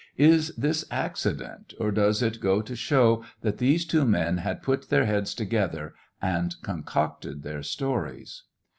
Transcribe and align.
Is 0.17 0.51
this 0.55 0.83
accident, 0.89 1.75
or 1.79 1.91
does 1.91 2.23
it 2.23 2.39
go 2.41 2.63
to 2.63 2.75
show 2.75 3.23
that 3.41 3.59
these 3.59 3.85
two 3.85 4.03
men 4.03 4.37
had 4.37 4.63
put 4.63 4.89
their 4.89 5.05
heads 5.05 5.35
together 5.35 5.93
and 6.23 6.55
concocted 6.63 7.43
their 7.43 7.61
stories 7.61 8.41